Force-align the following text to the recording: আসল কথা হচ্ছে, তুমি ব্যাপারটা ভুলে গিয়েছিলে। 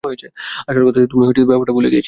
আসল 0.03 0.81
কথা 0.81 0.99
হচ্ছে, 0.99 1.03
তুমি 1.05 1.23
ব্যাপারটা 1.45 1.73
ভুলে 1.73 1.87
গিয়েছিলে। 1.87 1.99